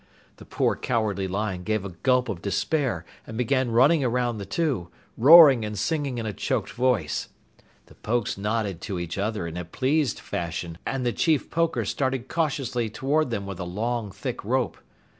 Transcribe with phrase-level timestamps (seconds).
[0.37, 4.89] The poor Cowardly Lion gave a gulp of despair and began running around the two,
[5.15, 7.29] roaring and singing in a choked voice.
[7.85, 12.27] The Pokes nodded to each other in a pleased fashion, and the Chief Poker started
[12.29, 14.79] cautiously toward them with a long, thick rope.